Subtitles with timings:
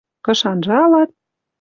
[0.25, 1.09] Кыш анжалат—